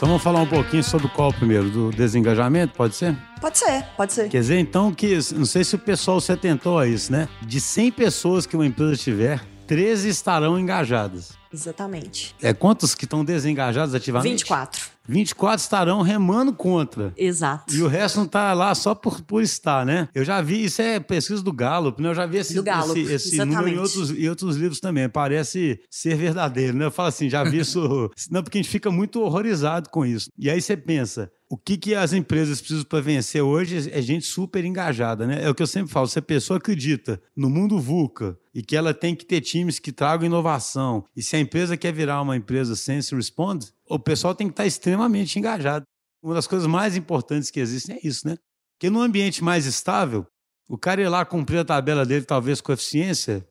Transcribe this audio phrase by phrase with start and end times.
[0.00, 1.68] Então vamos falar um pouquinho sobre qual primeiro?
[1.68, 3.14] Do desengajamento, pode ser?
[3.38, 4.30] Pode ser, pode ser.
[4.30, 7.28] Quer dizer, então, que não sei se o pessoal se atentou a isso, né?
[7.42, 11.30] De 100 pessoas que uma empresa tiver, 13 estarão engajadas.
[11.54, 12.34] Exatamente.
[12.42, 14.32] É quantos que estão desengajados ativamente?
[14.32, 14.90] 24.
[15.08, 17.12] 24 estarão remando contra.
[17.16, 17.72] Exato.
[17.72, 20.08] E o resto não tá lá só por, por estar, né?
[20.12, 22.08] Eu já vi, isso é pesquisa do Gallup, né?
[22.08, 25.08] Eu já vi esse, Gallup, esse, esse número em outros, em outros livros também.
[25.08, 26.86] Parece ser verdadeiro, né?
[26.86, 28.10] Eu falo assim, já vi isso.
[28.28, 30.30] não, porque a gente fica muito horrorizado com isso.
[30.36, 34.24] E aí você pensa, o que, que as empresas precisam para vencer hoje é gente
[34.24, 35.42] super engajada, né?
[35.42, 36.06] É o que eu sempre falo.
[36.06, 39.90] Se a pessoa acredita no mundo VUCA e que ela tem que ter times que
[39.90, 44.46] tragam inovação, e se a empresa quer virar uma empresa Sense Responde, o pessoal tem
[44.46, 45.84] que estar extremamente engajado.
[46.22, 48.36] Uma das coisas mais importantes que existem é isso, né?
[48.78, 50.24] Porque num ambiente mais estável,
[50.68, 53.44] o cara ir lá cumprir a tabela dele, talvez com eficiência,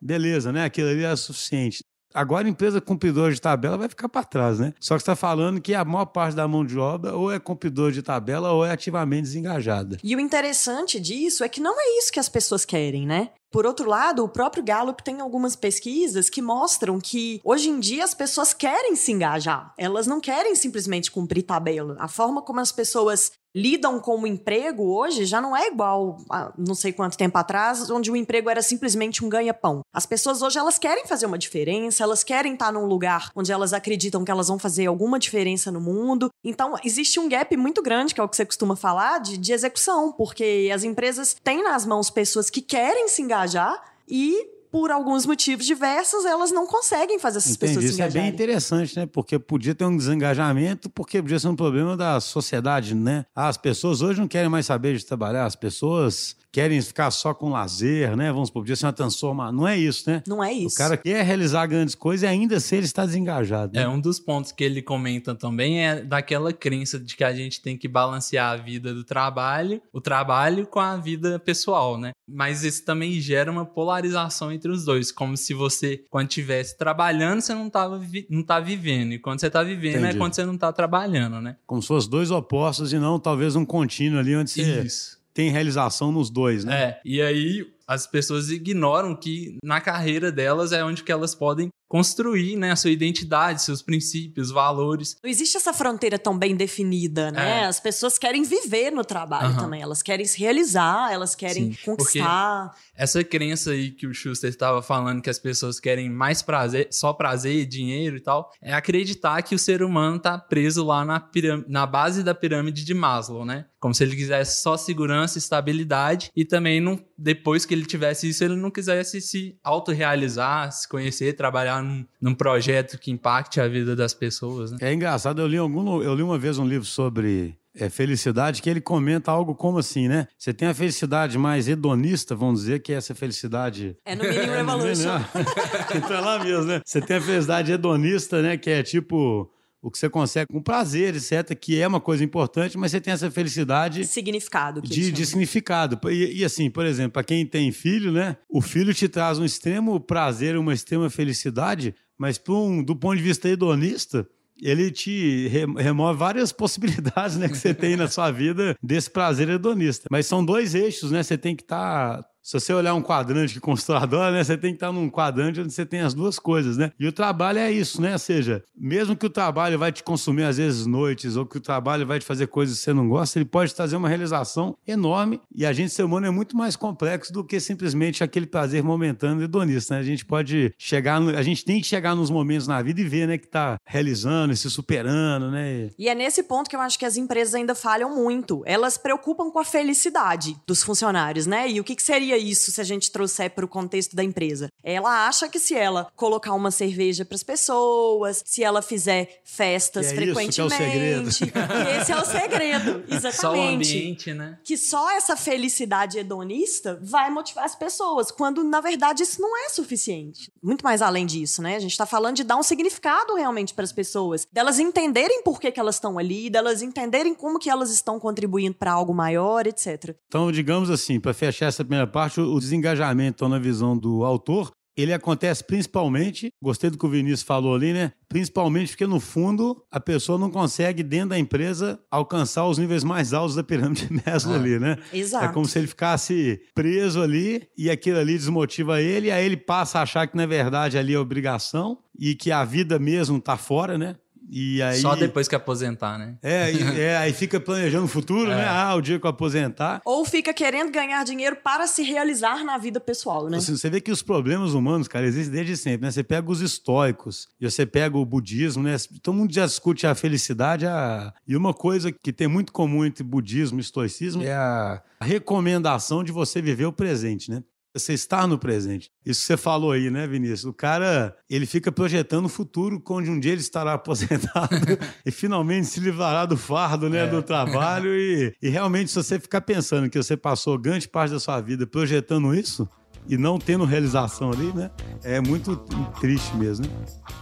[0.00, 0.64] beleza, né?
[0.64, 1.84] Aquilo ali é suficiente.
[2.16, 4.72] Agora, a empresa cumpridora de tabela vai ficar para trás, né?
[4.80, 7.38] Só que você está falando que a maior parte da mão de obra ou é
[7.38, 9.98] cumpridor de tabela ou é ativamente desengajada.
[10.02, 13.32] E o interessante disso é que não é isso que as pessoas querem, né?
[13.52, 18.04] Por outro lado, o próprio Gallup tem algumas pesquisas que mostram que hoje em dia
[18.04, 19.72] as pessoas querem se engajar.
[19.78, 21.96] Elas não querem simplesmente cumprir tabela.
[21.98, 26.52] A forma como as pessoas lidam com o emprego hoje já não é igual a
[26.58, 29.80] não sei quanto tempo atrás, onde o emprego era simplesmente um ganha-pão.
[29.94, 33.72] As pessoas hoje elas querem fazer uma diferença, elas querem estar num lugar onde elas
[33.72, 36.28] acreditam que elas vão fazer alguma diferença no mundo.
[36.44, 39.52] Então, existe um gap muito grande, que é o que você costuma falar, de, de
[39.54, 45.24] execução, porque as empresas têm nas mãos pessoas que querem se engajar e por alguns
[45.24, 47.72] motivos diversos, elas não conseguem fazer essas Entendi.
[47.74, 49.06] pessoas se Isso é bem interessante, né?
[49.06, 53.24] Porque podia ter um desengajamento, porque podia ser um problema da sociedade, né?
[53.34, 57.34] Ah, as pessoas hoje não querem mais saber de trabalhar, as pessoas querem ficar só
[57.34, 58.32] com lazer, né?
[58.32, 59.52] Vamos supor, podia ser uma transformação.
[59.52, 60.22] Não é isso, né?
[60.26, 60.74] Não é isso.
[60.74, 63.74] O cara quer realizar grandes coisas e ainda assim ele está desengajado.
[63.74, 63.82] né?
[63.82, 67.60] É, um dos pontos que ele comenta também é daquela crença de que a gente
[67.60, 72.12] tem que balancear a vida do trabalho, o trabalho com a vida pessoal, né?
[72.26, 77.42] Mas isso também gera uma polarização entre os dois, como se você, quando estivesse trabalhando,
[77.42, 80.16] você não, tava vi- não tá vivendo, e quando você tá vivendo Entendi.
[80.16, 81.56] é quando você não tá trabalhando, né?
[81.66, 85.15] Como se fossem dois opostos e não talvez um contínuo ali onde você Isso.
[85.36, 86.82] Tem realização nos dois, né?
[86.82, 91.68] É, e aí as pessoas ignoram que na carreira delas é onde que elas podem
[91.88, 95.16] construir, né, a sua identidade, seus princípios, valores.
[95.22, 97.60] Não existe essa fronteira tão bem definida, né?
[97.62, 97.64] É.
[97.66, 99.58] As pessoas querem viver no trabalho Aham.
[99.58, 99.82] também.
[99.82, 102.74] Elas querem se realizar, elas querem Sim, conquistar.
[102.94, 107.12] Essa crença aí que o Schuster estava falando que as pessoas querem mais prazer, só
[107.12, 111.64] prazer, dinheiro e tal, é acreditar que o ser humano tá preso lá na, piram-
[111.68, 113.66] na base da pirâmide de Maslow, né?
[113.78, 118.42] Como se ele quisesse só segurança, estabilidade e também não, depois que ele tivesse isso,
[118.42, 123.94] ele não quisesse se autorrealizar, se conhecer, trabalhar num, num projeto que impacte a vida
[123.96, 124.78] das pessoas, né?
[124.80, 128.70] É engraçado, eu li, algum, eu li uma vez um livro sobre é, felicidade que
[128.70, 130.26] ele comenta algo como assim, né?
[130.38, 133.96] Você tem a felicidade mais hedonista, vamos dizer, que é essa felicidade.
[134.04, 135.20] É no Mini Revolution.
[135.94, 136.80] então é lá mesmo, né?
[136.84, 138.56] Você tem a felicidade hedonista, né?
[138.56, 139.50] Que é tipo
[139.86, 143.12] o que você consegue com prazer, etc., que é uma coisa importante, mas você tem
[143.12, 144.82] essa felicidade Significado.
[144.82, 146.00] Que de, de significado.
[146.10, 148.36] E, e assim, por exemplo, para quem tem filho, né?
[148.48, 153.22] O filho te traz um extremo prazer, uma extrema felicidade, mas um, do ponto de
[153.22, 154.28] vista hedonista,
[154.60, 159.48] ele te re- remove várias possibilidades né, que você tem na sua vida desse prazer
[159.48, 160.08] hedonista.
[160.10, 161.22] Mas são dois eixos, né?
[161.22, 162.24] Você tem que estar.
[162.46, 164.44] Se você olhar um quadrante que construtor adora, né?
[164.44, 166.92] Você tem que estar num quadrante onde você tem as duas coisas, né?
[166.96, 168.12] E o trabalho é isso, né?
[168.12, 171.60] Ou seja, mesmo que o trabalho vai te consumir às vezes noites, ou que o
[171.60, 175.40] trabalho vai te fazer coisas que você não gosta, ele pode trazer uma realização enorme.
[175.52, 179.42] E a gente, ser humano, é muito mais complexo do que simplesmente aquele prazer momentâneo
[179.42, 180.00] hedonista, né?
[180.00, 183.04] A gente pode chegar, no- a gente tem que chegar nos momentos na vida e
[183.08, 185.90] ver, né, que tá realizando e se superando, né?
[185.98, 188.62] E é nesse ponto que eu acho que as empresas ainda falham muito.
[188.64, 191.68] Elas preocupam com a felicidade dos funcionários, né?
[191.68, 194.70] E o que, que seria isso se a gente trouxer para o contexto da empresa?
[194.82, 200.06] Ela acha que se ela colocar uma cerveja para as pessoas, se ela fizer festas
[200.06, 201.30] é isso que é o frequentemente, segredo.
[201.88, 203.36] e esse é o segredo, exatamente.
[203.46, 204.58] Só o ambiente, né?
[204.64, 209.68] que só essa felicidade hedonista vai motivar as pessoas, quando na verdade isso não é
[209.68, 210.50] suficiente.
[210.62, 211.76] Muito mais além disso, né?
[211.76, 215.60] A gente tá falando de dar um significado realmente para as pessoas, delas entenderem por
[215.60, 219.66] que, que elas estão ali, delas entenderem como que elas estão contribuindo para algo maior,
[219.66, 220.16] etc.
[220.26, 225.12] Então, digamos assim, para fechar essa primeira parte, o desengajamento, na visão do autor, ele
[225.12, 228.12] acontece principalmente, gostei do que o Vinícius falou ali, né?
[228.30, 233.34] Principalmente porque, no fundo, a pessoa não consegue, dentro da empresa, alcançar os níveis mais
[233.34, 234.58] altos da pirâmide de Maslow Ah.
[234.58, 234.96] ali, né?
[235.12, 235.44] Exato.
[235.44, 239.98] É como se ele ficasse preso ali e aquilo ali desmotiva ele, aí ele passa
[239.98, 243.98] a achar que, na verdade, ali é obrigação e que a vida mesmo tá fora,
[243.98, 244.16] né?
[244.48, 246.36] E aí, Só depois que aposentar, né?
[246.42, 248.66] É, e- é, aí fica planejando o futuro, né?
[248.68, 250.00] Ah, o dia que eu aposentar.
[250.04, 253.58] Ou fica querendo ganhar dinheiro para se realizar na vida pessoal, né?
[253.58, 256.10] Assim, você vê que os problemas humanos, cara, existem desde sempre, né?
[256.10, 258.96] Você pega os estoicos e você pega o budismo, né?
[259.22, 260.86] Todo mundo já discute a felicidade.
[260.86, 261.32] A...
[261.46, 266.32] E uma coisa que tem muito comum entre budismo e estoicismo é a recomendação de
[266.32, 267.62] você viver o presente, né?
[267.98, 269.10] Você estar no presente.
[269.24, 270.64] Isso que você falou aí, né, Vinícius?
[270.64, 274.76] O cara, ele fica projetando o futuro, onde um dia ele estará aposentado
[275.24, 278.14] e finalmente se livrará do fardo, né, do trabalho.
[278.14, 281.86] E, e realmente, se você ficar pensando que você passou grande parte da sua vida
[281.86, 282.88] projetando isso,
[283.28, 284.90] e não tendo realização ali, né?
[285.22, 285.76] É muito
[286.20, 287.36] triste mesmo, né?